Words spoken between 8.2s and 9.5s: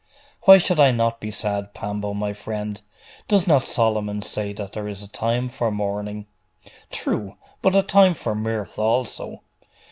mirth also.